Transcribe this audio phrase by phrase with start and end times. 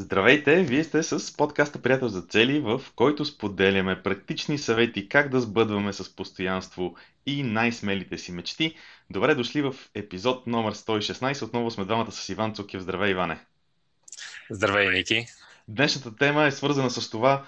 [0.00, 0.62] Здравейте!
[0.62, 5.92] Вие сте с подкаста Приятел за цели, в който споделяме практични съвети как да сбъдваме
[5.92, 8.74] с постоянство и най-смелите си мечти.
[9.10, 11.42] Добре дошли в епизод номер 116.
[11.42, 12.82] Отново сме двамата с Иван Цукев.
[12.82, 13.40] Здравей, Иване!
[14.50, 15.26] Здравей, Ники!
[15.68, 17.44] Днешната тема е свързана с това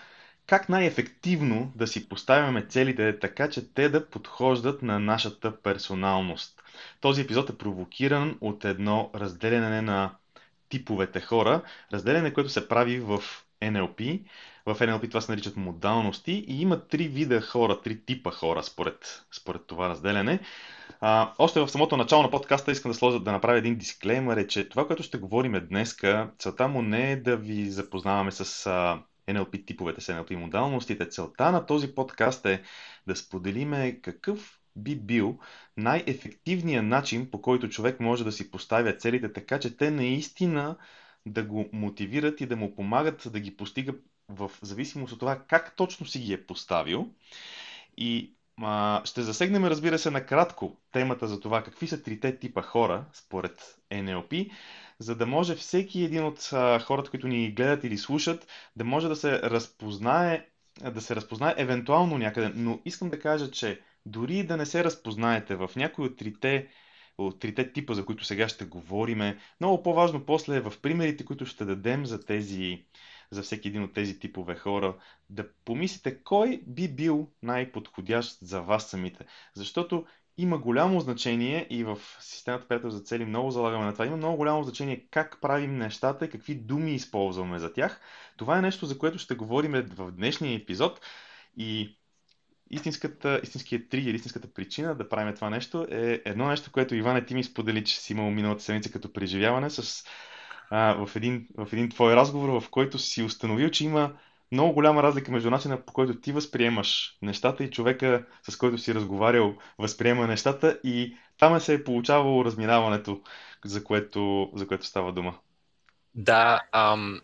[0.47, 6.63] как най-ефективно да си поставяме целите така, че те да подхождат на нашата персоналност.
[7.01, 10.15] Този епизод е провокиран от едно разделяне на
[10.73, 11.63] типовете хора,
[11.93, 13.23] разделяне, което се прави в
[13.63, 14.25] NLP.
[14.67, 19.25] В NLP това се наричат модалности и има три вида хора, три типа хора според,
[19.33, 20.41] според това разделяне.
[21.01, 24.47] А, още в самото начало на подкаста искам да сложа да направя един дисклеймер, е,
[24.47, 25.97] че това, което ще говорим днес,
[26.39, 31.09] целта му не е да ви запознаваме с а, NLP типовете, с NLP модалностите.
[31.09, 32.63] Целта на този подкаст е
[33.07, 35.39] да споделиме какъв би бил
[35.77, 40.77] най-ефективният начин, по който човек може да си поставя целите, така че те наистина
[41.27, 43.95] да го мотивират и да му помагат да ги постига
[44.29, 47.11] в зависимост от това как точно си ги е поставил.
[47.97, 53.05] И а, ще засегнем, разбира се, накратко темата за това какви са трите типа хора
[53.13, 54.51] според NLP,
[54.99, 59.09] за да може всеки един от а, хората, които ни гледат или слушат, да може
[59.09, 60.47] да се разпознае,
[60.93, 62.53] да се разпознае евентуално някъде.
[62.55, 66.69] Но искам да кажа, че дори да не се разпознаете в някои от трите,
[67.19, 71.47] от трите типа, за които сега ще говориме, много по-важно после е в примерите, които
[71.47, 72.85] ще дадем за тези,
[73.31, 74.97] за всеки един от тези типове хора,
[75.31, 79.25] да помислите кой би бил най-подходящ за вас самите.
[79.55, 80.07] Защото
[80.39, 84.07] има голямо значение и в системата приятел за цели много залагаме на това.
[84.07, 88.01] Има много голямо значение как правим нещата и какви думи използваме за тях.
[88.37, 91.01] Това е нещо, за което ще говорим в днешния епизод.
[91.57, 91.97] И
[92.73, 97.35] истинската, истинският тригер, истинската причина да правим това нещо е едно нещо, което Иване ти
[97.35, 100.05] ми сподели, че си имал миналата седмица като преживяване с,
[100.71, 104.13] а, в, един, в един твой разговор, в който си установил, че има
[104.53, 108.95] много голяма разлика между начина по който ти възприемаш нещата и човека, с който си
[108.95, 113.21] разговарял, възприема нещата и там е се е получавало разминаването,
[113.65, 115.39] за което, за което става дума.
[116.15, 117.21] Да, ам,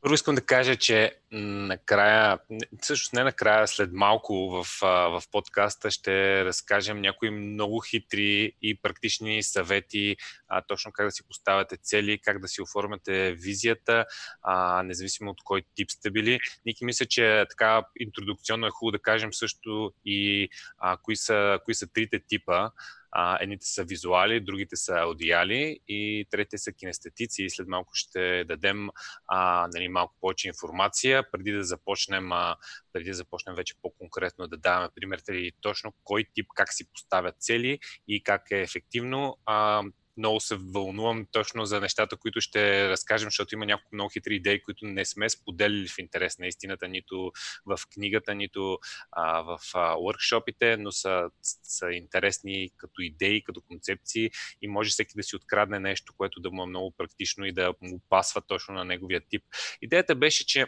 [0.00, 2.38] първо искам да кажа, че накрая,
[2.80, 9.42] всъщност не накрая, след малко в, в подкаста ще разкажем някои много хитри и практични
[9.42, 10.16] съвети,
[10.48, 14.04] а, точно как да си поставяте цели, как да си оформяте визията,
[14.42, 16.38] а, независимо от кой тип сте били.
[16.66, 20.48] Ники мисля, че така интродукционно е хубаво да кажем също и
[20.78, 22.70] а, кои, са, кои са трите типа.
[23.12, 27.50] А, едните са визуали, другите са аудиали и третите са кинестетици.
[27.50, 28.88] След малко ще дадем
[29.26, 32.56] а, нали, малко повече информация, преди да започнем, а,
[32.92, 37.78] преди да започнем вече по-конкретно да даваме примерите точно кой тип как си поставят цели
[38.08, 39.38] и как е ефективно.
[39.46, 39.82] А,
[40.20, 44.62] много се вълнувам точно за нещата, които ще разкажем, защото има няколко много хитри идеи,
[44.62, 47.32] които не сме споделили в интерес на истината, нито
[47.66, 48.78] в книгата, нито
[49.12, 51.30] а, в а, workshopите, но са,
[51.62, 54.30] са интересни като идеи, като концепции
[54.62, 57.74] и може всеки да си открадне нещо, което да му е много практично и да
[57.80, 59.42] му пасва точно на неговия тип.
[59.82, 60.66] Идеята беше, че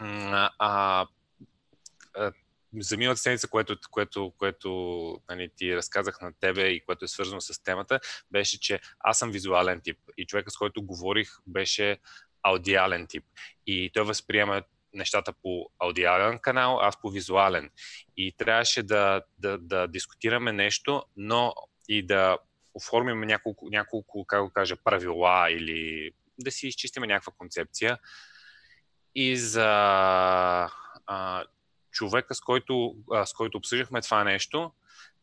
[0.00, 1.06] а, а,
[2.78, 4.70] за миналата седмица, което, което, което
[5.28, 8.00] нали, ти разказах на тебе и което е свързано с темата,
[8.30, 11.98] беше, че аз съм визуален тип и човека, с който говорих, беше
[12.42, 13.24] аудиален тип.
[13.66, 14.62] И той възприема
[14.94, 17.70] нещата по аудиален канал, аз по визуален.
[18.16, 21.54] И трябваше да, да, да дискутираме нещо, но
[21.88, 22.38] и да
[22.74, 27.98] оформим няколко, няколко, как го кажа, правила или да си изчистиме някаква концепция.
[29.14, 29.66] И за
[31.06, 31.44] а,
[31.90, 34.72] човека, с който, а, с който обсъждахме това нещо,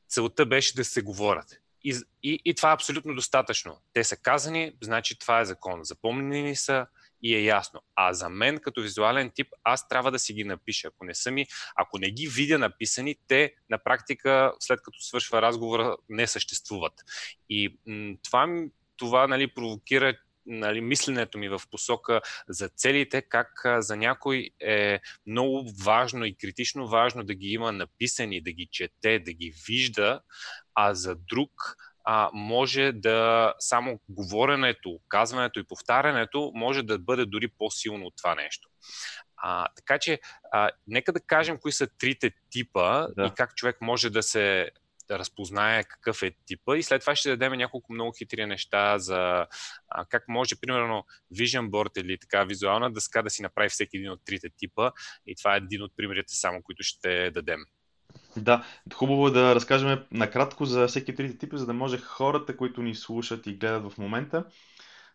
[0.07, 1.59] целта беше да се говорят.
[1.83, 3.81] И, и, и това е абсолютно достатъчно.
[3.93, 5.83] Те са казани, значи това е закон.
[5.83, 6.85] Запомнени са
[7.23, 7.81] и е ясно.
[7.95, 10.87] А за мен, като визуален тип, аз трябва да си ги напиша.
[10.87, 15.41] Ако не са ми, ако не ги видя написани, те на практика, след като свършва
[15.41, 16.93] разговора, не съществуват.
[17.49, 18.47] И м- това,
[18.97, 20.13] това нали, провокира
[20.47, 26.87] нали, мисленето ми в посока за целите, как за някой е много важно и критично
[26.87, 30.21] важно да ги има написани, да ги чете, да ги вижда,
[30.75, 31.51] а за друг
[32.09, 38.35] а, може да само говоренето, казването и повтарянето може да бъде дори по-силно от това
[38.35, 38.69] нещо.
[39.37, 40.19] А, така че,
[40.51, 43.25] а, нека да кажем кои са трите типа да.
[43.25, 44.69] и как човек може да се
[45.07, 49.47] да разпознае какъв е типа и след това ще дадем няколко много хитри неща за
[49.89, 54.11] а, как може, примерно, Vision Board или така визуална дъска да си направи всеки един
[54.11, 54.91] от трите типа
[55.27, 57.59] и това е един от примерите само, които ще дадем.
[58.37, 62.81] Да, хубаво е да разкажем накратко за всеки трите типа, за да може хората, които
[62.81, 64.45] ни слушат и гледат в момента,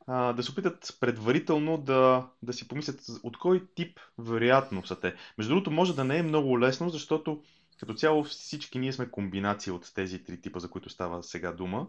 [0.08, 5.14] да се опитат предварително да, да си помислят от кой тип вероятно са те.
[5.38, 7.42] Между другото, може да не е много лесно, защото
[7.82, 11.86] като цяло всички ние сме комбинации от тези три типа, за които става сега дума.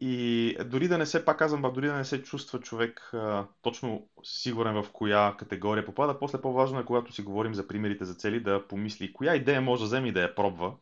[0.00, 4.08] И дори да не се, пак казвам, дори да не се чувства човек а, точно
[4.22, 8.40] сигурен в коя категория попада, после по-важно е, когато си говорим за примерите за цели,
[8.40, 10.74] да помисли коя идея може да вземе и да я пробва,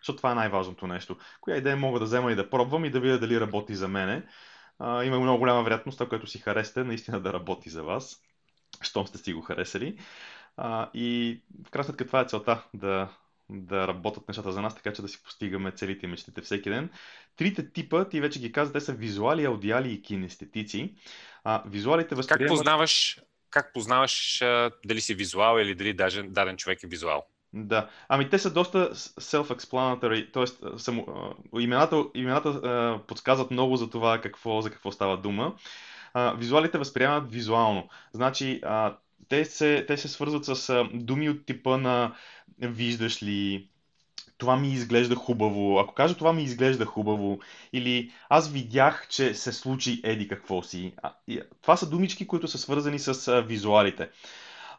[0.00, 1.16] защото това е най-важното нещо.
[1.40, 4.26] Коя идея мога да взема и да пробвам и да видя дали работи за мене.
[4.78, 8.20] А, има много голяма вероятност, това, което си харесате, наистина да работи за вас,
[8.80, 9.98] щом сте си го харесали.
[10.56, 13.08] А, и в крайна сметка това е целта, да,
[13.52, 16.90] да работят нещата за нас, така че да си постигаме целите и мечтите всеки ден.
[17.36, 20.94] Трите типа, ти вече ги каза, те са визуали, аудиали и кинестетици.
[21.44, 22.48] А, визуалите възприемат...
[22.48, 23.20] Как познаваш,
[23.50, 27.26] как познаваш а, дали си визуал или дали даже даден човек е визуал?
[27.52, 30.78] Да, ами те са доста self-explanatory, т.е.
[30.78, 31.06] Само,
[31.58, 35.54] имената, имената а, подсказват много за това какво, за какво става дума.
[36.14, 37.88] А, визуалите възприемат визуално.
[38.12, 38.96] Значи, а,
[39.28, 42.14] те, се, те се свързват с думи от типа на
[42.58, 43.68] виждаш ли,
[44.38, 47.38] това ми изглежда хубаво, ако кажа това ми изглежда хубаво,
[47.72, 50.94] или аз видях, че се случи еди какво си.
[51.62, 54.08] Това са думички, които са свързани с визуалите.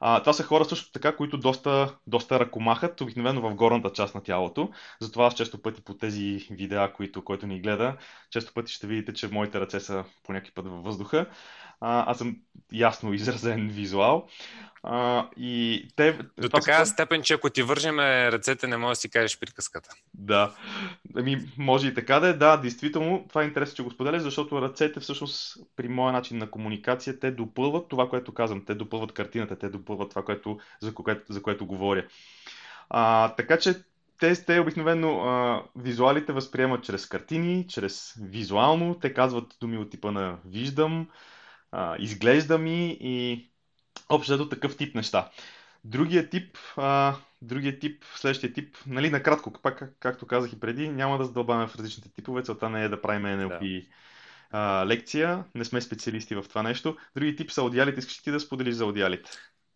[0.06, 4.24] А, това са хора също така, които доста, доста ръкомахат, обикновено в горната част на
[4.24, 4.70] тялото.
[5.00, 7.98] Затова аз често пъти по тези видеа, които, който ни гледа,
[8.30, 11.26] често пъти ще видите, че моите ръце са по някакъв път във въздуха.
[11.86, 12.38] А, аз съм
[12.72, 14.28] ясно изразен визуал.
[14.84, 16.92] А, и те, До така са...
[16.92, 19.90] степен, че ако ти вържем ръцете, не можеш да си кажеш приказката.
[20.14, 20.56] Да.
[21.16, 22.34] Ами, може и така да е.
[22.34, 26.52] Да, действително, това е интересно, че го споделяш, защото ръцете всъщност при моя начин на
[26.52, 28.66] комуникация, те допълват това, което казвам.
[28.66, 32.06] Те допълват картината, те допълват това, което, за, което, за което говоря.
[32.90, 33.76] А, така че
[34.20, 39.00] те, те обикновено а, визуалите възприемат чрез картини, чрез визуално.
[39.00, 41.08] Те казват думи от типа на виждам,
[41.74, 43.46] а, изглежда ми и
[44.10, 45.30] общо такъв тип неща.
[45.84, 51.18] Другия тип, а, другия тип, следващия тип, нали, накратко, пак, както казах и преди, няма
[51.18, 53.88] да задълбаваме в различните типове, целта не е да правим NLP да.
[54.52, 56.98] а, лекция, не сме специалисти в това нещо.
[57.16, 59.32] Другия тип са аудиалите, искаш ли ти да споделиш за аудиалите?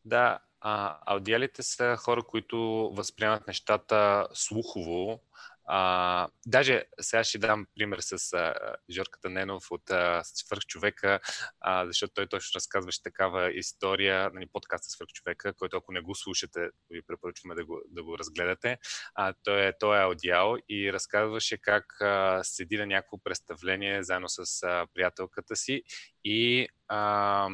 [0.06, 2.58] Да, а, аудиалите са хора, които
[2.94, 5.20] възприемат нещата слухово,
[5.68, 8.54] а, даже сега ще дам пример с а,
[8.92, 9.92] Жорката Ненов от
[10.24, 11.20] Свърхчовека,
[11.60, 16.70] а, защото той точно разказваше такава история, нали, подкаста Свърхчовека, който ако не го слушате,
[16.92, 18.78] ви препоръчваме да го, да го разгледате.
[19.16, 24.30] А, той, е, той е аудиал и разказваше как а, седи на някакво представление заедно
[24.30, 25.84] с а, приятелката си
[26.24, 27.50] и а,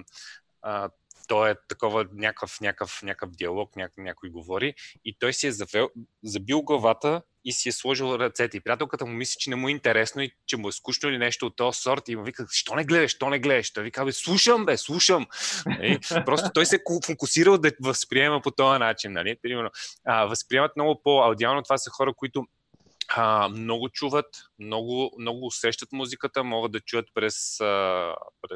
[0.62, 0.90] а,
[1.28, 4.74] то е такова някакъв, някакъв, някакъв диалог, някакъв, някой говори
[5.06, 5.90] и той си е завел,
[6.24, 8.58] забил главата и си е сложил ръцете.
[8.58, 11.18] И приятелката му мисли, че не му е интересно и че му е скучно или
[11.18, 12.10] нещо от този сорт.
[12.10, 13.74] И му вика, що не гледаш, що не гледаш?
[13.74, 15.28] Той вика, бе, слушам, бе, слушам.
[15.66, 16.00] Нали?
[16.26, 19.12] Просто той се е фокусирал да възприема по този начин.
[19.12, 19.38] Нали?
[19.42, 19.70] Примерно,
[20.06, 21.64] а, възприемат много по-аудиално.
[21.64, 22.46] Това са хора, които
[23.10, 24.26] а, много чуват,
[24.60, 27.58] много, много усещат музиката, могат да чуят през,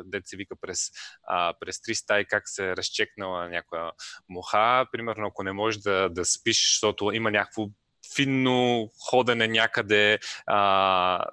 [0.05, 0.91] дет се вика, през,
[1.23, 3.91] а, през три стаи как се е разчекнала някоя
[4.29, 4.85] муха.
[4.91, 7.67] Примерно, ако не можеш да, да спиш, защото има някакво
[8.15, 11.25] финно ходене някъде, а,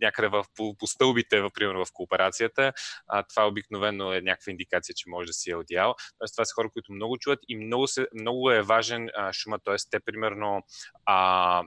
[0.00, 2.72] някъде в, по, по стълбите, примерно в кооперацията,
[3.08, 5.94] а, това обикновено е някаква индикация, че може да си е одял.
[6.18, 9.58] Тоест, това са хора, които много чуват и много, се, много е важен а, шума.
[9.64, 10.62] Тоест, те примерно
[11.06, 11.62] а,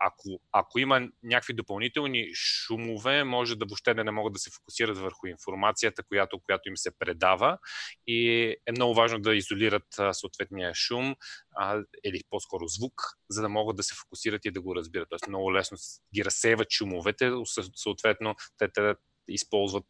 [0.00, 4.98] ако, ако има някакви допълнителни шумове, може да въобще да не могат да се фокусират
[4.98, 7.58] върху информацията, която, която им се предава
[8.06, 8.28] и
[8.66, 11.14] е много важно да изолират съответния шум
[11.56, 15.08] а, или по-скоро звук, за да могат да се фокусират и да го разбират.
[15.10, 15.78] Тоест много лесно
[16.14, 17.32] ги разсейват шумовете,
[17.74, 18.94] съответно те, те
[19.28, 19.86] използват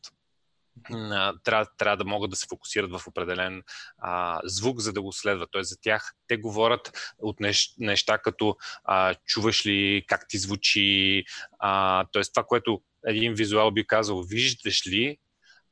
[1.45, 3.63] трябва, трябва да могат да се фокусират в определен
[3.99, 5.49] а, звук, за да го следват.
[5.53, 11.25] Тоест за тях те говорят от неща, неща като а, чуваш ли, как ти звучи,
[11.59, 12.23] а, т.е.
[12.35, 15.19] това, което един визуал би казал, виждаш ли,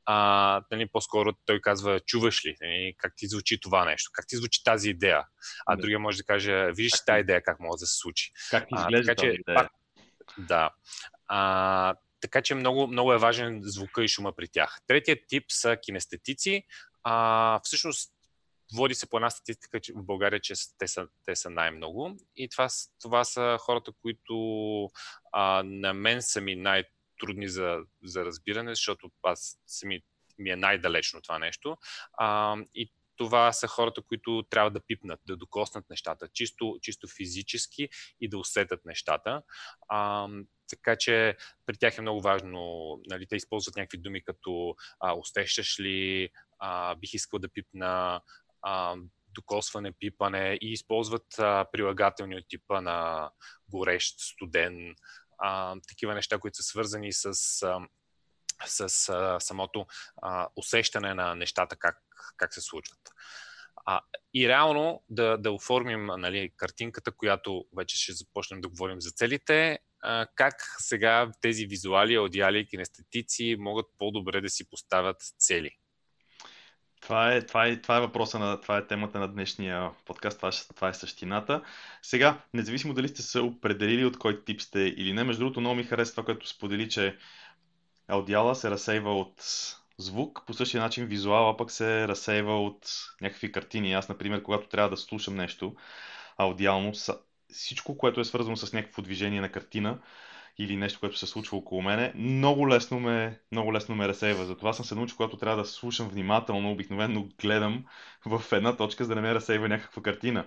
[0.05, 4.37] а, нали, по-скоро той казва, чуваш ли, нали, как ти звучи това нещо, как ти
[4.37, 5.23] звучи тази идея.
[5.65, 5.81] А да.
[5.81, 8.31] другия може да каже, виждаш тази идея как може да се случи.
[8.51, 9.55] Как изглежда а, така, тази идея?
[9.55, 9.71] Пак,
[10.37, 10.69] да.
[11.27, 14.79] А, така че много, много е важен звука и шума при тях.
[14.87, 16.63] Третият тип са кинестетици.
[17.03, 18.11] А, всъщност,
[18.75, 22.17] води се по една статистика че в България, че те са, те са най-много.
[22.35, 22.67] И това,
[23.01, 24.33] това са хората, които
[25.31, 30.01] а, на мен са ми най-трудни за, за разбиране, защото аз сами
[30.39, 31.77] ми е най-далечно това нещо.
[32.13, 37.89] А, и това са хората, които трябва да пипнат, да докоснат нещата, чисто, чисто физически
[38.21, 39.41] и да усетят нещата.
[39.89, 40.27] А,
[40.69, 42.61] Така че при тях е много важно,
[43.05, 48.21] нали, те използват някакви думи като а, усещаш ли, а, бих искал да пипна,
[48.61, 48.95] а,
[49.35, 53.29] докосване, пипане и използват а, прилагателни от типа на
[53.69, 54.95] горещ, студен,
[55.37, 57.79] а, такива неща, които са свързани с, а,
[58.65, 59.85] с а, самото
[60.21, 61.97] а, усещане на нещата, как,
[62.37, 62.99] как се случват.
[63.85, 64.01] А,
[64.33, 69.79] и реално да, да оформим нали, картинката, която вече ще започнем да говорим за целите,
[70.35, 75.71] как сега тези визуали, аудиали и кинестетици могат по-добре да си поставят цели.
[77.01, 80.49] Това е, това, е, това е въпроса на, това е темата на днешния подкаст, това,
[80.49, 81.61] е, това е същината.
[82.01, 85.75] Сега, независимо дали сте се определили от кой тип сте или не, между другото много
[85.75, 87.17] ми харесва това, което сподели, че
[88.07, 89.43] аудиала се разсейва от
[89.97, 92.89] звук, по същия начин визуала пък се разсейва от
[93.21, 93.93] някакви картини.
[93.93, 95.75] Аз, например, когато трябва да слушам нещо
[96.37, 96.95] аудиално,
[97.51, 99.99] всичко, което е свързано с някакво движение на картина,
[100.59, 104.45] или нещо, което се случва около мене, много лесно ме, много лесно ме разсейва.
[104.45, 107.85] Затова съм се научил, когато трябва да слушам внимателно, обикновено гледам
[108.25, 110.45] в една точка, за да не ме разсейва някаква картина.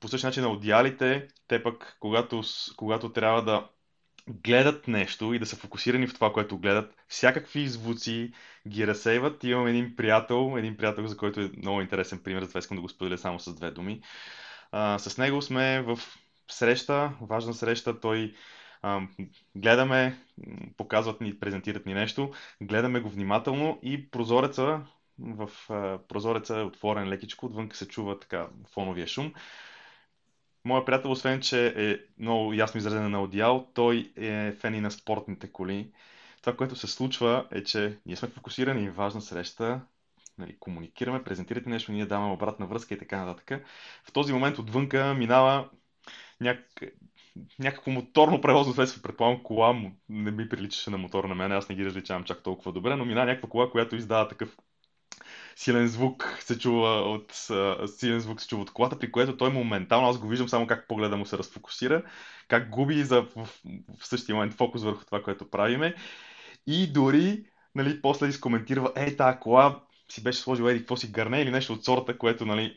[0.00, 2.42] По същия начин аудиалите, те пък, когато,
[2.76, 3.68] когато трябва да
[4.28, 8.32] гледат нещо и да са фокусирани в това, което гледат, всякакви звуци
[8.68, 9.44] ги разсейват.
[9.44, 12.88] Имам един приятел, един приятел, за който е много интересен пример, затова искам да го
[12.88, 14.00] споделя само с две думи.
[14.72, 15.98] А, с него сме в
[16.50, 18.34] среща, важна среща, той
[19.54, 20.18] гледаме,
[20.76, 24.80] показват ни, презентират ни нещо, гледаме го внимателно и прозореца
[25.18, 25.50] в
[26.08, 29.32] прозореца е отворен лекичко, отвън се чува така фоновия шум.
[30.64, 34.90] Моя приятел, освен че е много ясно изразен на аудиал, той е фен и на
[34.90, 35.92] спортните коли.
[36.40, 39.80] Това, което се случва е, че ние сме фокусирани в важна среща,
[40.38, 43.66] нали, комуникираме, презентирате нещо, ние даваме обратна връзка и така нататък.
[44.04, 45.68] В този момент отвънка минава
[46.40, 46.82] няк
[47.58, 51.74] някакво моторно превозно средство, предполагам кола, не ми приличаше на мотор на мен, аз не
[51.74, 54.56] ги различавам чак толкова добре, но мина някаква кола, която издава такъв
[55.56, 57.32] силен звук се чува от,
[57.90, 60.88] силен звук се чува от колата, при което той моментално, аз го виждам само как
[60.88, 62.02] погледа му се разфокусира,
[62.48, 63.48] как губи за, в,
[63.98, 65.94] в същия момент фокус върху това, което правиме.
[66.66, 71.40] И дори нали, после изкоментира, е, тази кола си беше сложил еди какво си гърне
[71.40, 72.76] или нещо от сорта, което нали,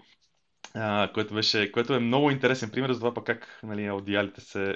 [0.77, 4.75] а, което, беше, което е много интересен пример за това пък как нали, аудиалите се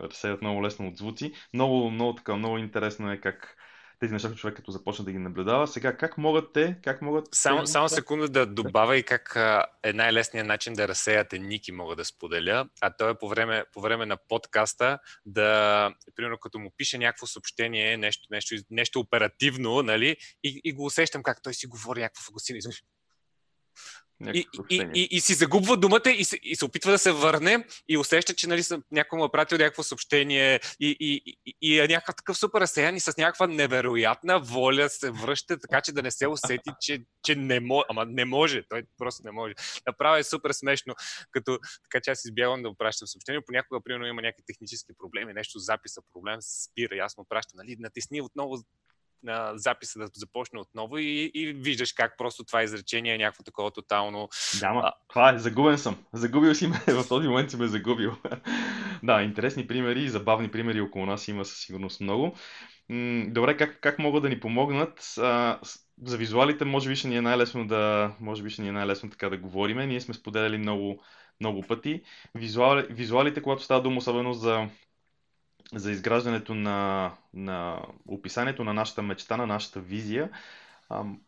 [0.00, 1.32] разсеят много лесно от звуци.
[1.54, 3.56] Много, много, така, много интересно е как
[4.00, 5.66] тези неща, човек като започне да ги наблюдава.
[5.66, 7.28] Сега, как могат те, как могат...
[7.32, 9.36] Само, те, само секунда да добавя и как
[9.82, 13.80] е най-лесният начин да разсеяте ники мога да споделя, а то е по време, по
[13.80, 20.16] време на подкаста да, примерно като му пише някакво съобщение, нещо, нещо, нещо оперативно, нали,
[20.44, 22.72] и, и го усещам как той си говори някакво фокусирано
[24.26, 27.66] и, и, и, и си загубва думата и се, и се опитва да се върне
[27.88, 31.88] и усеща, че нали, някой му е пратил някакво съобщение и, и, и, и е
[31.88, 36.10] някакъв такъв супер разсеян и с някаква невероятна воля се връща, така че да не
[36.10, 37.84] се усети, че, че не може.
[37.88, 39.54] Ама не може, той просто не може.
[39.86, 40.94] Направо е супер смешно,
[41.30, 43.40] като така че аз избягвам да пращам съобщение.
[43.46, 47.56] Понякога, примерно, има някакви технически проблеми, нещо записа, проблем спира, ясно пращам.
[47.56, 48.58] Нали, натисни отново
[49.22, 53.70] на записа да започне отново и, и виждаш как просто това изречение е някакво такова
[53.70, 54.28] тотално...
[54.60, 56.04] Да, ма, това е, загубен съм.
[56.12, 58.12] Загубил си ме, в този момент си ме загубил.
[59.02, 62.36] да, интересни примери и забавни примери около нас има със сигурност много.
[63.26, 65.14] Добре, как, как могат да ни помогнат?
[65.18, 65.58] А,
[66.02, 69.10] за визуалите може би ще ни е най-лесно да, може би ще ни е най-лесно
[69.10, 69.86] така да говориме.
[69.86, 71.02] Ние сме споделяли много,
[71.40, 72.02] много пъти.
[72.34, 74.68] Визуали, визуалите, когато става дума особено за
[75.74, 80.30] за изграждането на, на описанието на нашата мечта, на нашата визия,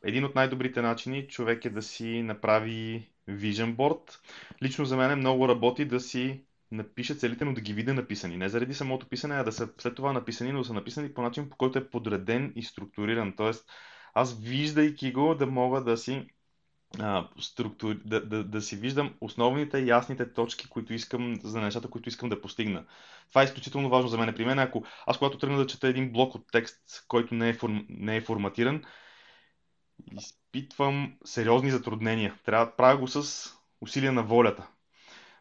[0.05, 4.19] един от най-добрите начини човек е да си направи vision board.
[4.63, 8.37] Лично за мен е много работи да си напише целите, но да ги видя написани.
[8.37, 11.23] Не заради самото писане, а да са след това написани, но да са написани по
[11.23, 13.35] начин, по който е подреден и структуриран.
[13.37, 13.71] Тоест,
[14.15, 16.27] аз виждайки го, да мога да си
[17.41, 22.29] структури, да, да, да си виждам основните, ясните точки, които искам, за нещата, които искам
[22.29, 22.85] да постигна.
[23.29, 24.35] Това е изключително важно за мен.
[24.35, 27.55] При мен, ако аз когато тръгна да чета един блок от текст, който не е,
[27.55, 28.83] форм, не е форматиран,
[30.13, 32.39] изпитвам сериозни затруднения.
[32.45, 33.45] Трябва да правя го с
[33.81, 34.67] усилия на волята.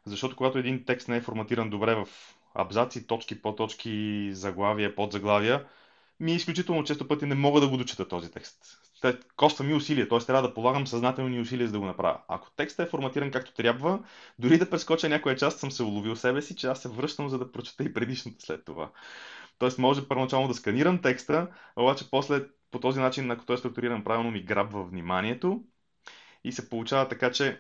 [0.06, 2.08] Защото когато един текст не е форматиран добре в
[2.54, 5.66] абзаци, точки, подточки, заглавия, подзаглавия,
[6.20, 8.89] ми изключително често пъти не мога да го дочета този текст
[9.36, 10.20] коства ми усилия, т.е.
[10.20, 12.20] трябва да полагам съзнателни усилия за да го направя.
[12.28, 14.00] Ако текстът е форматиран както трябва,
[14.40, 17.38] дори да прескоча някоя част, съм се уловил себе си, че аз се връщам, за
[17.38, 18.90] да прочета и предишното след това.
[19.58, 24.04] Тоест може първоначално да сканирам текста, обаче после по този начин, ако той е структуриран
[24.04, 25.64] правилно, ми грабва вниманието
[26.44, 27.60] и се получава така, че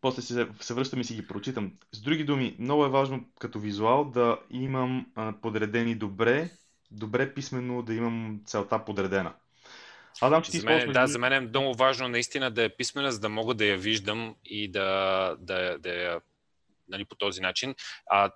[0.00, 1.72] после се, се връщам и си ги прочитам.
[1.92, 6.50] С други думи, много е важно като визуал да имам а, подредени добре,
[6.90, 9.34] добре писменно да имам целта подредена.
[10.20, 10.94] Аз знам, че ти за мен, използваш...
[10.94, 13.78] Да, за мен е много важно наистина да е писмена, за да мога да я
[13.78, 16.20] виждам и да, да, да я
[16.88, 17.74] нали, по този начин.
[18.10, 18.30] А,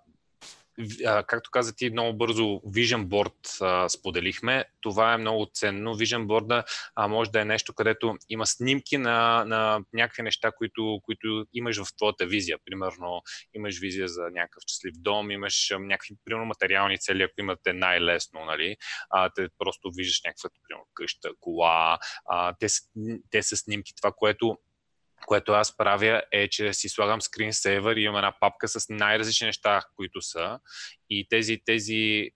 [1.26, 4.64] както каза ти, много бързо Vision Board а, споделихме.
[4.80, 5.94] Това е много ценно.
[5.94, 6.64] Vision Board
[7.08, 11.96] може да е нещо, където има снимки на, на някакви неща, които, които имаш в
[11.96, 12.58] твоята визия.
[12.64, 13.22] Примерно,
[13.54, 18.76] имаш визия за някакъв щастлив дом, имаш някакви, примерно, материални цели, ако имате най-лесно, нали?
[19.10, 21.98] А, те просто виждаш някаква, примерно, къща, кола.
[22.26, 22.66] А, те,
[23.30, 23.94] те са снимки.
[23.94, 24.58] Това, което
[25.26, 29.82] което аз правя е, че си слагам скринсейвър и имам една папка с най-различни неща,
[29.96, 30.58] които са.
[31.10, 32.30] И тези, тези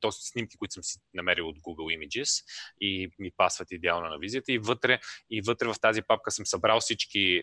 [0.00, 2.44] то снимки, които съм си намерил от Google Images
[2.80, 4.52] и ми пасват идеално на визията.
[4.52, 7.42] И вътре, и вътре в тази папка съм събрал всички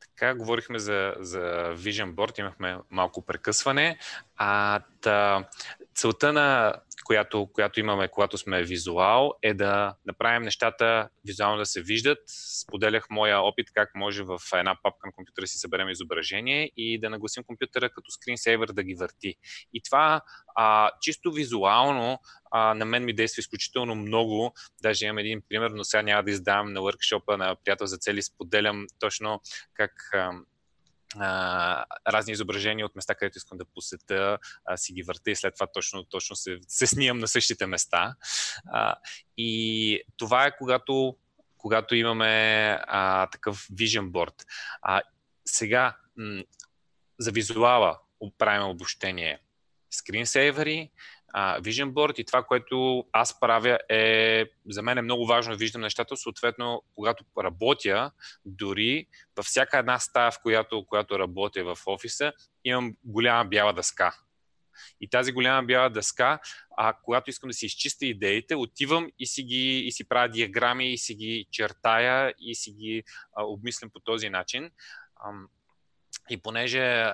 [0.00, 1.40] така, говорихме за, за
[1.76, 3.98] Vision Board, имахме малко прекъсване.
[4.36, 5.48] А, та,
[5.96, 6.74] целта на
[7.04, 12.18] която, която имаме, когато сме визуал, е да направим нещата визуално да се виждат.
[12.62, 17.10] Споделях моя опит как може в една папка на компютъра си съберем изображение и да
[17.10, 19.34] нагласим компютъра като скринсейвер да ги върти.
[19.74, 20.20] И това
[20.56, 22.18] а, чисто визуално
[22.50, 24.54] а, на мен ми действа изключително много.
[24.82, 28.22] Даже имам един пример, но сега няма да издавам на въркшопа на приятел за цели.
[28.22, 29.40] Споделям точно
[29.74, 30.30] как а,
[31.18, 35.54] а, разни изображения от места, където искам да посета, а, си ги върта и след
[35.54, 38.14] това точно, точно се, се снимам на същите места.
[38.72, 38.94] А,
[39.36, 41.16] и това е когато,
[41.56, 44.44] когато имаме а, такъв vision board.
[44.82, 45.02] А,
[45.44, 46.42] сега, м-
[47.18, 47.98] за визуала
[48.38, 49.38] правим обобщение.
[49.90, 50.90] Скринсейвери,
[51.38, 55.56] а, Vision Board и това, което аз правя е, за мен е много важно да
[55.56, 58.10] виждам нещата, съответно, когато работя,
[58.44, 62.32] дори във всяка една стая, в която, която работя в офиса,
[62.64, 64.18] имам голяма бяла дъска.
[65.00, 66.38] И тази голяма бяла дъска,
[66.76, 70.92] а когато искам да си изчистя идеите, отивам и си, ги, и си правя диаграми,
[70.92, 73.02] и си ги чертая, и си ги
[73.32, 74.70] а, обмислям по този начин.
[76.30, 77.12] И понеже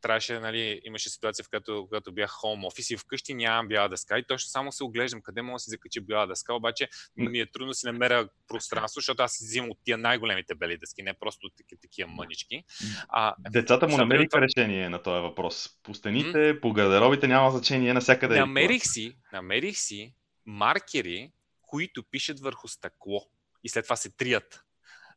[0.00, 4.18] трябваше, нали, имаше ситуация, в която, когато бях home office и вкъщи нямам бяла дъска
[4.18, 7.46] и точно само се оглеждам къде мога да си закачи бяла дъска, обаче ми е
[7.46, 11.46] трудно да си намеря пространство, защото аз взимам от тия най-големите бели дъски, не просто
[11.46, 12.64] от такива, такива мънички.
[13.08, 14.42] А, Децата му намериха това...
[14.42, 15.68] решение на този въпрос.
[15.82, 16.60] По стените, mm-hmm.
[16.60, 18.36] по гардеробите няма значение, навсякъде.
[18.36, 20.14] Е намерих си, намерих си
[20.46, 23.26] маркери, които пишат върху стъкло
[23.64, 24.64] и след това се трият.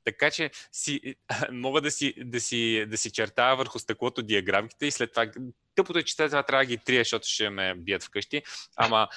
[0.03, 1.15] Така че си,
[1.51, 5.31] мога да си, да, си, да си чертая върху стъклото диаграмките и след това
[5.75, 8.43] тъпото е, че това трябва да ги трия, защото ще ме бият вкъщи.
[8.75, 9.07] Ама,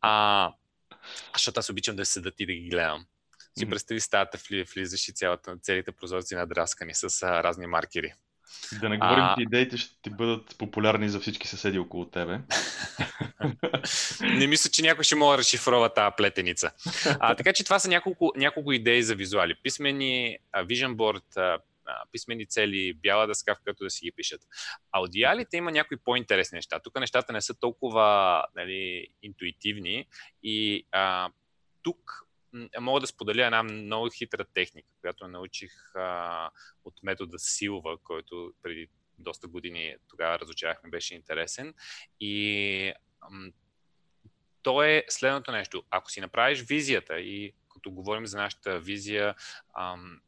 [0.00, 0.52] а,
[1.34, 3.06] защото аз обичам да седат и да ги гледам.
[3.58, 4.38] Си представи стаята,
[4.74, 8.12] влизаш и цялата, целите прозорци надраскани с а, разни маркери.
[8.80, 9.34] Да не говорим, а...
[9.36, 12.40] че идеите ще бъдат популярни за всички съседи около тебе.
[14.22, 16.70] не мисля, че някой ще мога да разшифрова тази плетеница.
[17.20, 19.54] А, така че това са няколко, няколко идеи за визуали.
[19.62, 21.60] Писмени, vision board,
[22.12, 24.40] писмени цели, бяла дъска, в която да си ги пишат.
[24.92, 26.80] Аудиалите има някои по-интересни неща.
[26.80, 30.06] Тук нещата не са толкова нали, интуитивни
[30.42, 31.28] и а,
[31.82, 32.26] тук
[32.80, 36.50] мога да споделя една много хитра техника, която научих а,
[36.84, 41.74] от метода Силва, който преди доста години тогава разучавахме, беше интересен.
[42.20, 43.52] И ам,
[44.62, 45.82] то е следното нещо.
[45.90, 49.34] Ако си направиш визията и като говорим за нашата визия,
[49.78, 50.20] ам,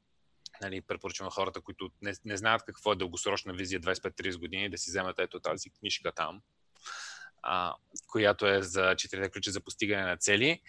[0.61, 4.91] нали, препоръчвам хората, които не, не знаят какво е дългосрочна визия 25-30 години, да си
[4.91, 6.43] вземат ето тази книжка там,
[7.43, 7.75] а,
[8.07, 10.61] която е за четирите ключа за постигане на цели.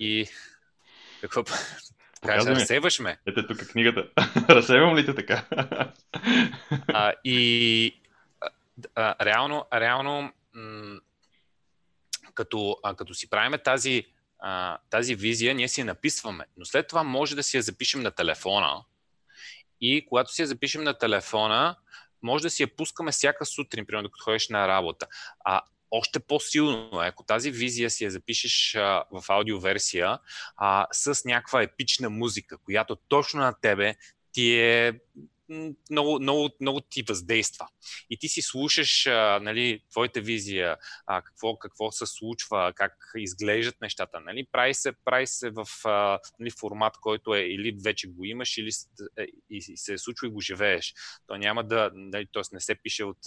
[0.00, 0.28] И
[1.28, 1.44] какво?
[2.26, 3.18] Кажа, разсейваш ме.
[3.26, 4.08] Ето тук книгата.
[4.48, 5.44] Разсейвам ли те така?
[6.88, 8.00] а, и
[8.94, 11.00] а, реално, реално м-
[12.34, 14.04] като, а, като си правиме тази,
[14.38, 18.02] а, тази визия, ние си я написваме, но след това може да си я запишем
[18.02, 18.84] на телефона
[19.80, 21.76] и когато си я запишем на телефона,
[22.22, 25.06] може да си я пускаме всяка сутрин, примерно докато ходиш на работа.
[25.44, 25.60] А
[25.92, 26.90] още по-силно.
[26.92, 30.18] Ако тази визия си я запишеш а, в аудиоверсия
[30.56, 33.94] а, с някаква епична музика, която точно на тебе
[34.32, 34.92] ти е
[35.90, 37.66] много, много, много ти въздейства.
[38.10, 40.76] И ти си слушаш а, нали, твоята визия,
[41.06, 44.20] а, какво, какво се случва, как изглеждат нещата.
[44.20, 44.46] Нали.
[44.52, 48.70] Прави, се, прави се в а, нали, формат, който е или вече го имаш, или
[49.18, 50.94] е, и се е случва и го живееш.
[51.26, 52.42] То няма да, нали, т.е.
[52.52, 53.18] не се пише от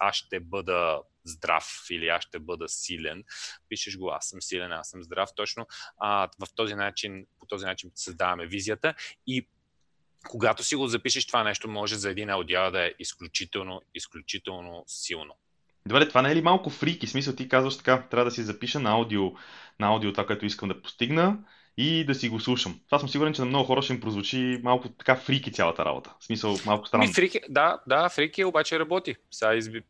[0.00, 3.24] аз ще бъда здрав или аз ще бъда силен.
[3.68, 5.30] Пишеш го аз съм силен, аз съм здрав.
[5.36, 5.66] Точно
[5.98, 8.94] а, в този начин, по този начин създаваме визията
[9.26, 9.48] и
[10.28, 15.34] когато си го запишеш това нещо, може за един аудиал да е изключително, изключително силно.
[15.86, 17.06] Добре, това не е ли малко фрики?
[17.06, 19.32] Смисъл ти казваш така, трябва да си запиша на аудио,
[19.80, 21.38] на аудио това, което искам да постигна
[21.76, 22.80] и да си го слушам.
[22.86, 26.14] Това съм сигурен, че на много хора ще им прозвучи малко така фрики цялата работа.
[26.20, 27.06] В смисъл малко странно.
[27.06, 29.16] Ми, фрики, да, да, фрики обаче работи.
[29.30, 29.82] Сега изби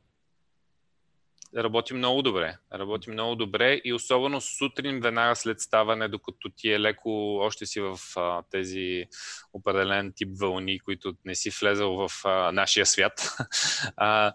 [1.57, 2.57] работи много добре.
[2.75, 7.81] Работи много добре и особено сутрин, веднага след ставане, докато ти е леко, още си
[7.81, 9.05] в а, тези
[9.53, 13.37] определен тип вълни, които не си влезал в а, нашия свят.
[13.97, 14.33] а,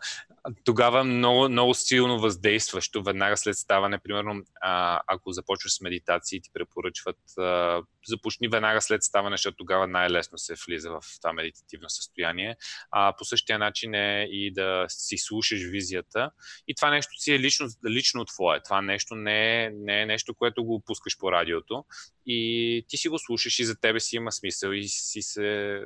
[0.63, 3.99] тогава много, много силно въздействащо веднага след ставане.
[3.99, 9.88] Примерно, а, ако започваш с медитации, ти препоръчват а, започни веднага след ставане, защото тогава
[9.88, 12.56] най-лесно се влиза в това медитативно състояние.
[12.91, 16.32] А, по същия начин е и да си слушаш визията.
[16.67, 18.60] И това нещо си е лично, лично твое.
[18.63, 21.86] Това нещо не е, не е нещо, което го пускаш по радиото.
[22.25, 25.82] И ти си го слушаш и за тебе си има смисъл и си се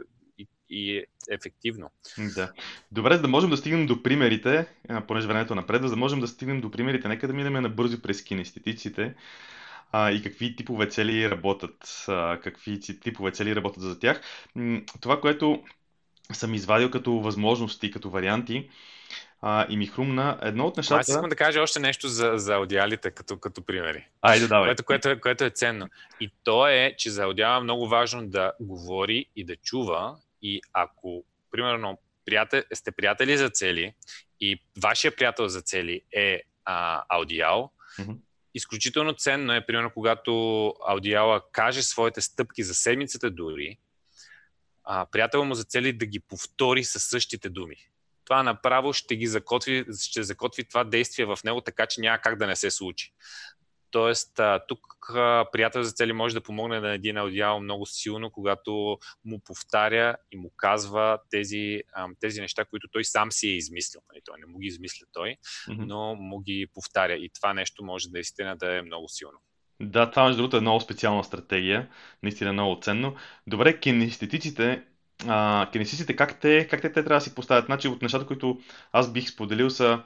[0.74, 1.92] и е ефективно.
[2.36, 2.52] Да.
[2.92, 4.66] Добре, за да можем да стигнем до примерите,
[5.08, 8.24] понеже времето напред, за да можем да стигнем до примерите, нека да минем набързо през
[8.24, 9.16] кинестетиците
[9.92, 14.22] а, и какви типове цели работят, а, какви типове цели работят за тях.
[15.02, 15.64] Това, което
[16.34, 18.70] съм извадил като възможности, като варианти,
[19.42, 21.00] а, и ми хрумна едно от нещата...
[21.00, 24.08] Аз искам да кажа още нещо за, за аудиалите като, като примери.
[24.22, 24.68] Айде, давай.
[24.68, 25.90] Което, което, е, което е ценно.
[26.20, 30.62] И то е, че за аудиала е много важно да говори и да чува и
[30.74, 33.94] ако, примерно, приятел, сте приятели за цели
[34.40, 38.18] и вашия приятел за цели е а, аудиал, mm-hmm.
[38.54, 43.78] изключително ценно е, примерно, когато аудиала каже своите стъпки за седмицата дори,
[44.84, 47.76] а, приятел му за цели да ги повтори със същите думи.
[48.26, 52.38] Това направо ще ги закотви, ще закотви това действие в него, така че няма как
[52.38, 53.14] да не се случи.
[53.94, 54.80] Тоест, тук
[55.52, 60.38] приятел за цели може да помогне на един аудиал много силно, когато му повтаря и
[60.38, 61.82] му казва тези,
[62.20, 64.02] тези неща, които той сам си е измислил.
[64.12, 65.36] Нали, той не му ги измисля той,
[65.68, 67.14] но му ги повтаря.
[67.14, 69.38] И това нещо може наистина да е много силно.
[69.82, 71.90] Да, това между другото е много специална стратегия,
[72.24, 73.16] наистина е много ценно.
[73.48, 74.84] Добре, кинестетиците,
[75.28, 77.66] а, кинестетиците как те, как те, те трябва да си поставят?
[77.66, 78.60] Значи от нещата, които
[78.92, 80.04] аз бих споделил са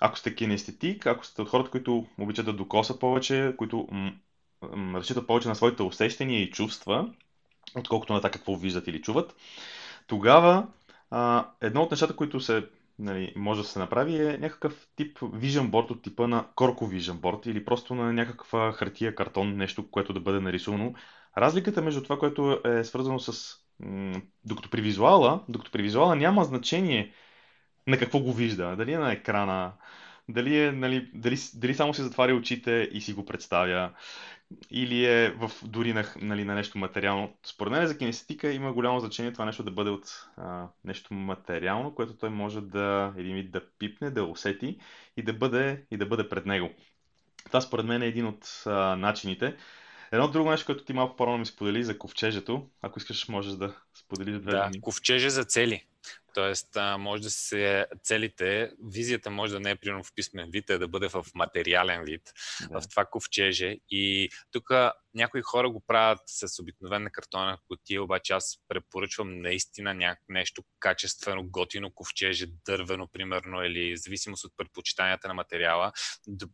[0.00, 4.12] ако сте кинестетик, ако сте от хората, които обичат да докосат повече, които м-
[4.76, 7.14] м- разчитат повече на своите усещания и чувства,
[7.76, 9.36] отколкото на това какво виждат или чуват,
[10.06, 10.66] тогава
[11.10, 15.70] а, едно от нещата, които се нали, може да се направи е някакъв тип vision
[15.70, 20.12] board от типа на Corco Vision Board или просто на някаква хартия, картон, нещо, което
[20.12, 20.94] да бъде нарисувано.
[21.38, 23.56] Разликата между това, което е свързано с...
[23.80, 27.12] М- докато при визуала, докато при визуала няма значение
[27.90, 28.76] на какво го вижда.
[28.76, 29.72] Дали е на екрана,
[30.28, 33.90] дали, е, нали, дали, дали само си затваря очите и си го представя,
[34.70, 37.34] или е в, дори на, нали, на нещо материално.
[37.46, 41.94] Според мен за кинестетика има голямо значение това нещо да бъде от а, нещо материално,
[41.94, 44.78] което той може да, един вид да пипне, да усети
[45.16, 46.70] и да бъде, и да бъде пред него.
[47.46, 49.56] Това според мен е един от а, начините.
[50.12, 53.74] Едно друго нещо, което ти малко по-рано ми сподели за ковчежето, ако искаш, можеш да
[53.94, 55.84] споделиш две Да, ковчеже за цели.
[56.34, 60.78] Тоест, може да се целите, визията може да не е примерно в писмен вид, а
[60.78, 62.22] да бъде в материален вид,
[62.70, 62.80] да.
[62.80, 63.76] в това ковчеже.
[63.90, 64.70] И тук
[65.14, 71.94] някои хора го правят с обикновена картона котия, обаче аз препоръчвам наистина нещо качествено, готино
[71.94, 75.92] ковчеже, дървено, примерно, или зависимост от предпочитанията на материала.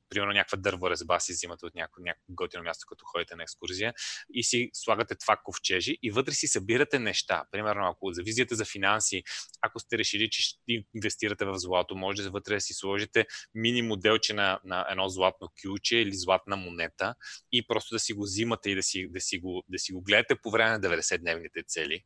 [0.08, 3.94] Примерно някаква дърворезба си взимате от някакво, някакво готино място, като ходите на екскурзия
[4.34, 7.44] и си слагате това ковчеже и вътре си събирате неща.
[7.50, 9.22] Примерно, ако за визията за финанси,
[9.62, 10.56] ако сте решили, че ще
[10.94, 15.48] инвестирате в злато, може да вътре да си сложите мини моделче на, на едно златно
[15.62, 17.14] кюче или златна монета
[17.52, 20.02] и просто да си го взимате и да си, да си, го, да си го
[20.02, 22.04] гледате по време на 90-дневните цели.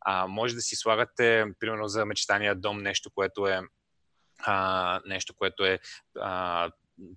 [0.00, 3.60] А, може да си слагате, примерно, за мечтания дом нещо, което е
[4.38, 5.78] а, нещо, което е
[6.18, 6.70] а,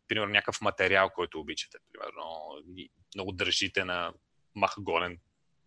[0.07, 1.77] примерно някакъв материал, който обичате.
[1.91, 2.23] Примерно,
[3.15, 4.13] много държите на
[4.55, 5.17] махагонен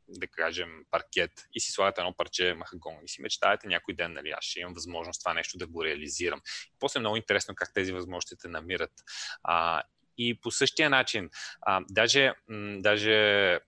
[0.08, 4.30] да кажем, паркет и си слагате едно парче махагон и си мечтаете някой ден, нали,
[4.30, 6.40] аз ще имам възможност това нещо да го реализирам.
[6.74, 8.92] И после е много интересно как тези възможности те намират.
[9.42, 9.82] А,
[10.18, 11.30] и по същия начин,
[11.62, 13.60] а, даже, м, даже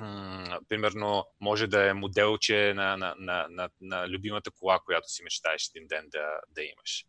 [0.00, 5.22] м- примерно, може да е моделче на, на, на, на, на любимата кола, която си
[5.22, 7.04] мечтаеш един ден да, да имаш.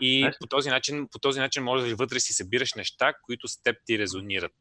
[0.00, 3.62] И по този, начин, по този начин може да вътре си събираш неща, които с
[3.62, 4.52] теб ти резонират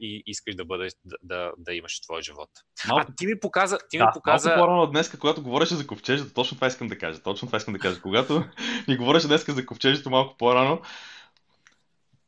[0.00, 2.50] и искаш да бъдеш, да, да, да имаш твоя живот.
[2.88, 3.06] Малко...
[3.10, 3.78] А ти ми показа...
[3.90, 4.48] Ти да, ми показа...
[4.48, 7.22] Малко по-рано днес, когато говореше за ковчежето, точно това искам да кажа.
[7.22, 8.00] Точно това искам да кажа.
[8.00, 8.44] Когато
[8.88, 10.82] ми говореше днес за ковчежето малко по-рано,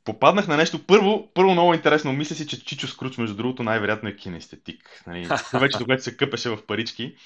[0.07, 0.87] попаднах на нещо.
[0.87, 2.13] Първо, първо много интересно.
[2.13, 5.03] Мисля си, че Чичо Скруч, между другото, най-вероятно е кинестетик.
[5.07, 5.29] Нали?
[5.55, 7.17] Вече когато се къпеше в парички.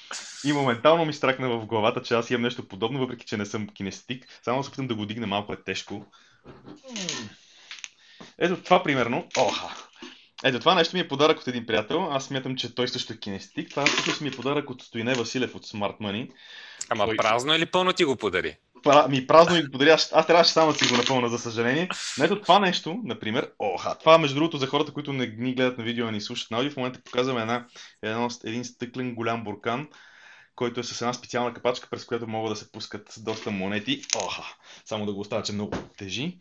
[0.44, 3.68] И моментално ми стракна в главата, че аз имам нещо подобно, въпреки че не съм
[3.68, 4.26] кинестетик.
[4.42, 6.06] Само се опитам да го дигна малко е тежко.
[8.38, 9.26] Ето това примерно.
[9.38, 9.68] Оха!
[10.44, 12.08] Ето това нещо ми е подарък от един приятел.
[12.12, 13.70] Аз смятам, че той също е кинестетик.
[13.70, 16.30] Това всъщност ми е подарък от Стоине Василев от Smart Money.
[16.88, 17.16] Ама той...
[17.16, 18.56] празно или пълно ти го подари?
[19.08, 21.88] Ми празно ми го аз, аз трябваше само да си го напълна, за съжаление.
[22.18, 25.78] Но ето това нещо, например, оха, това между другото за хората, които не ни гледат
[25.78, 27.66] на видео, а ни слушат на аудио, в момента показваме една,
[28.02, 29.88] едно, един стъклен голям буркан,
[30.54, 34.02] който е с една специална капачка, през която могат да се пускат доста монети.
[34.16, 34.42] Оха,
[34.84, 36.38] само да го оставя, че много тежи.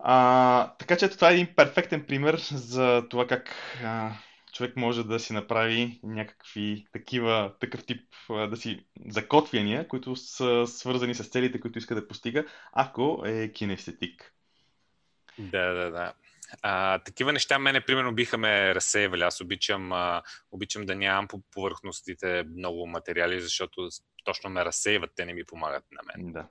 [0.00, 4.12] А, така че ето това е един перфектен пример за това как а,
[4.58, 11.14] човек може да си направи някакви такива, такъв тип да си закотвяния, които са свързани
[11.14, 14.34] с целите, които иска да постига, ако е кинестетик.
[15.38, 16.12] Да, да, да.
[16.62, 19.22] А, такива неща мене, примерно, биха ме разсеявали.
[19.22, 23.88] Аз обичам, а, обичам да нямам по повърхностите много материали, защото
[24.24, 26.32] точно ме разсейват, те не ми помагат на мен.
[26.32, 26.46] Да.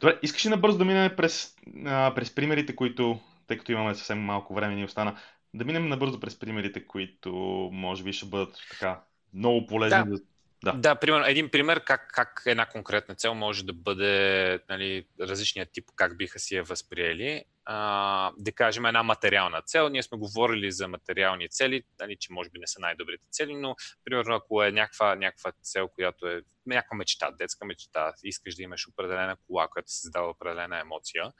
[0.00, 1.54] Добре, искаш ли набързо да минем през,
[1.86, 5.18] а, през примерите, които, тъй като имаме съвсем малко време ни остана,
[5.54, 7.32] да минем набързо през примерите, които
[7.72, 9.02] може би ще бъдат така
[9.34, 10.10] много полезни.
[10.10, 10.18] Да.
[10.64, 10.72] Да.
[10.72, 15.84] да, примерно, един пример как, как една конкретна цел може да бъде нали, различният тип,
[15.96, 17.44] как биха си я възприели.
[17.64, 19.88] А, да кажем една материална цел.
[19.88, 23.76] Ние сме говорили за материални цели, нали, че може би не са най-добрите цели, но
[24.04, 28.88] примерно ако е някаква, някаква цел, която е някаква мечта, детска мечта, искаш да имаш
[28.88, 31.32] определена кола, която се създава определена емоция,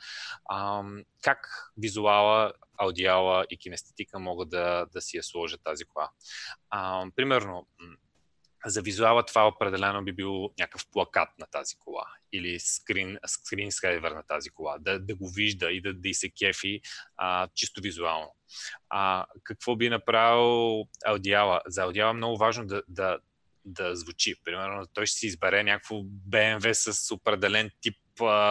[0.50, 0.82] а,
[1.22, 6.10] как визуала, аудиала и кинестетика могат да, да си я сложат тази кола.
[6.70, 7.66] А, примерно,
[8.66, 14.22] за визуала това определено би бил някакъв плакат на тази кола или скрин, скринскайвер на
[14.22, 16.80] тази кола, да, да го вижда и да, да и се кефи
[17.16, 18.34] а, чисто визуално.
[18.88, 21.60] А, какво би направил аудиала?
[21.66, 23.18] За аудиала е много важно да, да,
[23.64, 24.34] да звучи.
[24.44, 25.94] Примерно той ще си избере някакво
[26.30, 27.96] BMW с определен тип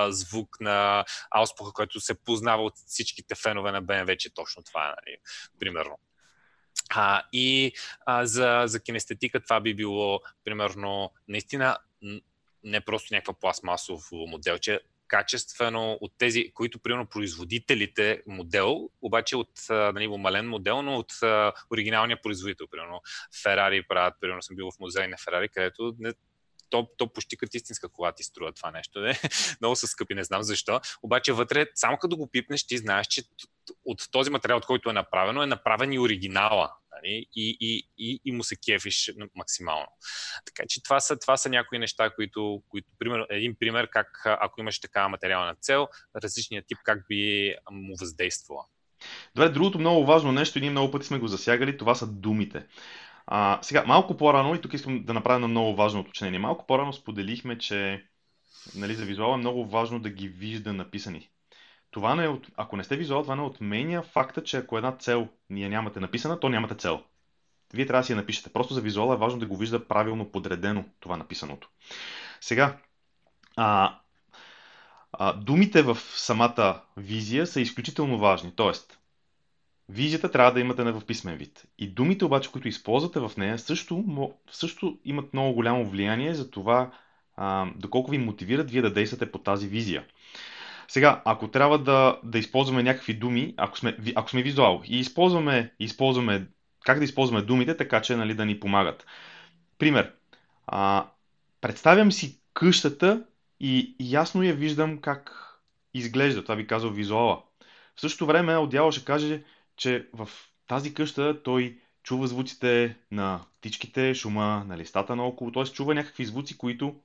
[0.10, 4.90] звук на ауспуха, който се познава от всичките фенове на BMW, че точно това е,
[4.90, 5.18] нали,
[5.60, 6.00] примерно.
[6.90, 7.72] А, и
[8.06, 11.78] а, за, за кинестетика това би било, примерно, наистина
[12.64, 20.08] не просто някаква пластмасово моделче, качествено от тези, които, примерно, производителите модел, обаче от нали,
[20.08, 22.68] мален модел, но от а, оригиналния производител.
[22.68, 23.02] Примерно,
[23.44, 26.14] Ферари правят, примерно съм бил в музей на Ферари, където не,
[26.70, 29.00] то, то почти като истинска кола ти струва това нещо.
[29.00, 29.20] Не?
[29.62, 30.82] Много са скъпи, не знам защо.
[31.04, 33.24] Обаче вътре, само като го пипнеш, ти знаеш, че
[33.86, 36.74] от този материал, от който е направено, е направен и оригинала.
[37.04, 37.26] Нали?
[37.36, 39.88] И, и, и, и му се кефиш максимално.
[40.46, 44.62] Така че това са, това са някои неща, които, които пример, един пример как ако
[44.62, 45.88] имаш такава материална цел,
[46.24, 48.66] различният тип как би му въздействала.
[49.36, 52.66] Добре, другото много важно нещо, и ние много пъти сме го засягали, това са думите.
[53.28, 56.40] А, сега, малко по-рано, и тук искам да направя на много важно уточнение.
[56.40, 58.06] Малко по-рано споделихме, че
[58.76, 61.30] нали, за визуала е много важно да ги вижда написани.
[61.92, 65.28] Това не е, ако не сте визуал, това не отменя факта, че ако една цел
[65.50, 67.04] ние нямате написана, то нямате цел.
[67.74, 68.54] Вие трябва да си я напишете.
[68.54, 71.70] Просто за визуала е важно да го вижда правилно подредено това написаното.
[72.42, 72.78] Сега,
[73.56, 74.00] а,
[75.12, 78.52] а, думите в самата визия са изключително важни.
[78.56, 79.00] Тоест,
[79.90, 81.68] Визията трябва да имате в писмен вид.
[81.78, 84.06] И думите обаче, които използвате в нея, също,
[84.52, 86.92] също имат много голямо влияние за това,
[87.38, 90.06] а, доколко ви мотивират вие да действате по тази визия.
[90.90, 95.74] Сега, ако трябва да, да използваме някакви думи, ако сме, ако сме визуал и използваме,
[95.80, 96.48] използваме
[96.86, 99.06] как да използваме думите, така че нали, да ни помагат.
[99.78, 100.14] Пример.
[100.68, 101.08] А,
[101.62, 103.24] представям си къщата
[103.60, 105.32] и ясно я виждам как
[105.94, 106.44] изглежда.
[106.44, 107.44] Това ви казва визуала.
[107.96, 109.44] В същото време отдяло ще каже,
[109.78, 110.30] че в
[110.68, 115.64] тази къща той чува звуците на птичките, шума на листата наоколо, т.е.
[115.64, 116.96] чува някакви звуци, които,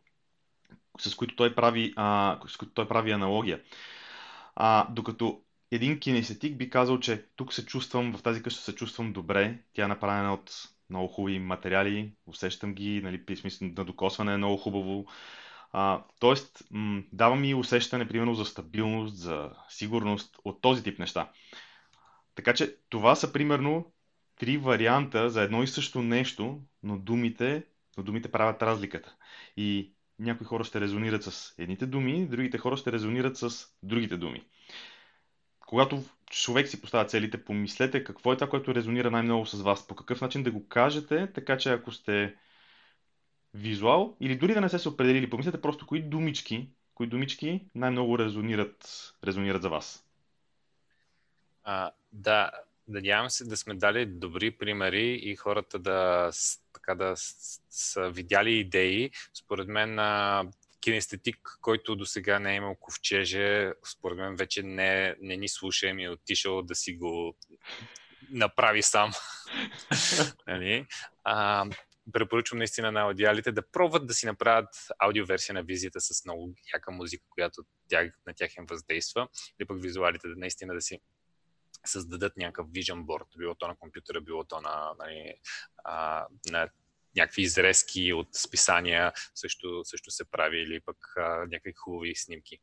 [0.98, 3.60] с които той прави, а, с които той прави аналогия.
[4.56, 9.12] А, докато един кинестетик би казал, че тук се чувствам, в тази къща се чувствам
[9.12, 10.50] добре, тя е направена от
[10.90, 15.06] много хубави материали, усещам ги, нали, смисъл на докосване е много хубаво.
[15.72, 21.30] А, тоест, м- дава ми усещане, примерно, за стабилност, за сигурност от този тип неща.
[22.34, 23.92] Така че това са примерно
[24.36, 27.64] три варианта за едно и също нещо, но думите,
[27.96, 29.14] но думите правят разликата.
[29.56, 34.44] И някои хора ще резонират с едните думи, другите хора ще резонират с другите думи.
[35.66, 39.94] Когато човек си поставя целите, помислете какво е това, което резонира най-много с вас, по
[39.94, 42.34] какъв начин да го кажете, така че ако сте
[43.54, 48.18] визуал или дори да не сте се определили, помислете просто кои думички, кои думички най-много
[48.18, 50.06] резонират, резонират за вас.
[51.64, 52.50] А, да,
[52.88, 56.30] надявам се да сме дали добри примери и хората да,
[56.72, 57.14] така, да
[57.70, 59.10] са видяли идеи.
[59.34, 59.98] Според мен
[60.80, 65.86] кинестетик, който до сега не е имал ковчеже, според мен вече не, не ни слуша
[65.86, 67.36] и е отишъл да си го
[68.30, 69.12] направи сам.
[70.46, 70.86] нали?
[71.24, 71.66] а,
[72.12, 74.68] препоръчвам наистина на аудиалите да пробват да си направят
[74.98, 79.28] аудиоверсия на визията с много яка музика, която тях, на тях им въздейства,
[79.60, 81.00] или пък визуалите да наистина да си
[81.84, 85.34] създадат някакъв vision board, било то на компютъра, било то на, нали,
[85.84, 86.68] а, на
[87.16, 92.58] някакви изрезки от списания също, също се прави или пък а, някакви хубави снимки.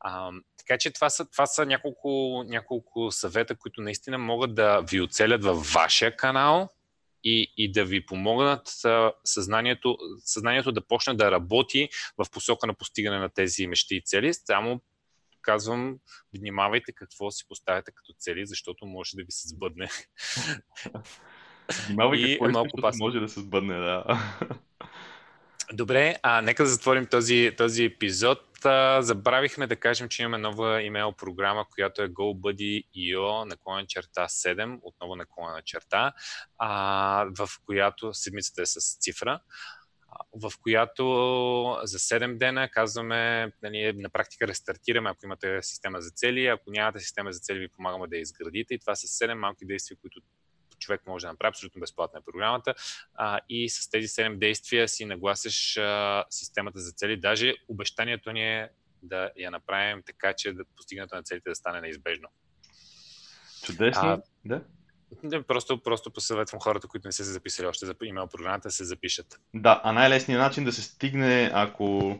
[0.00, 5.00] А, така че това са, това са няколко, няколко съвета, които наистина могат да ви
[5.00, 6.68] оцелят във вашия канал
[7.24, 8.72] и, и да ви помогнат
[9.24, 14.34] съзнанието, съзнанието да почне да работи в посока на постигане на тези мечти и цели.
[14.34, 14.80] Само
[15.46, 15.98] казвам,
[16.38, 19.88] внимавайте какво си поставяте като цели, защото може да ви се сбъдне.
[21.86, 23.04] Внимавай и какво е малко опасно.
[23.04, 24.04] може да се сбъдне, да.
[25.72, 28.64] Добре, а нека да затворим този, този епизод.
[28.64, 34.78] А, забравихме да кажем, че имаме нова имейл програма, която е GoBuddy.io наклона черта 7,
[34.82, 36.12] отново наклона черта,
[36.58, 39.40] а, в която седмицата е с цифра
[40.32, 41.04] в която
[41.82, 47.00] за 7 дена казваме, нали, на практика рестартираме, ако имате система за цели, ако нямате
[47.00, 50.20] система за цели, ви помагаме да я изградите и това са 7 малки действия, които
[50.78, 52.74] човек може да направи, абсолютно безплатна е програмата.
[53.14, 57.20] А, и с тези 7 действия си нагласиш а, системата за цели.
[57.20, 58.70] Даже обещанието ни е
[59.02, 62.28] да я направим така, че да постигнато на целите да стане неизбежно.
[63.64, 64.02] Чудесно.
[64.02, 64.64] А, да.
[65.22, 68.72] Не, просто, просто посъветвам хората, които не са се записали още за имейл програмата, да
[68.72, 69.40] се запишат.
[69.54, 72.18] Да, а най-лесният начин да се стигне, ако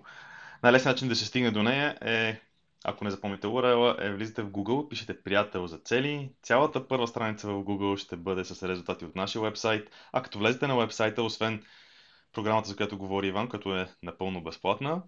[0.63, 2.41] най-лесният начин да се стигне до нея е
[2.89, 6.31] ако не запомните URL, е влизате в Google, пишете приятел за цели.
[6.43, 9.91] Цялата първа страница в Google ще бъде с резултати от нашия вебсайт.
[10.13, 11.63] А като влезете на вебсайта, освен
[12.33, 15.03] програмата, за която говори Иван, като е напълно безплатна,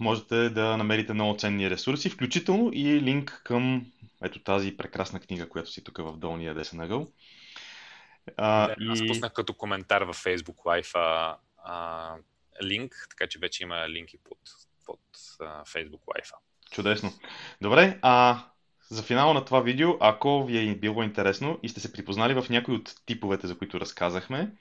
[0.00, 3.86] можете да намерите много ценни ресурси, включително и линк към
[4.24, 7.12] ето тази прекрасна книга, която си тук в долния десен ъгъл.
[8.36, 8.88] А, да, и...
[8.90, 12.16] Аз пуснах като коментар във Facebook Live а, а,
[12.62, 14.38] линк, така че вече има линки под,
[14.86, 15.00] под
[15.40, 16.32] а, Facebook Live.
[16.70, 17.12] Чудесно.
[17.60, 18.44] Добре, а
[18.88, 22.46] за финал на това видео, ако ви е било интересно и сте се припознали в
[22.50, 24.52] някои от типовете, за които разказахме,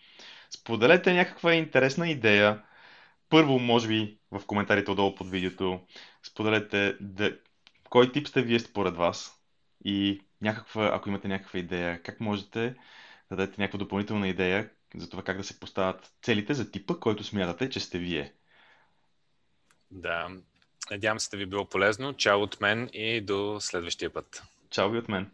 [0.50, 2.64] споделете някаква интересна идея.
[3.30, 5.82] Първо, може би, в коментарите отдолу под видеото,
[6.24, 7.38] споделете да...
[7.90, 9.43] кой тип сте вие според вас
[9.86, 12.76] и някаква, ако имате някаква идея, как можете
[13.30, 17.24] да дадете някаква допълнителна идея за това как да се поставят целите за типа, който
[17.24, 18.34] смятате, че сте вие.
[19.92, 20.30] Да,
[20.92, 22.14] Надявам се да ви било полезно.
[22.14, 24.44] Чао от мен и до следващия път.
[24.70, 25.32] Чао ви от мен.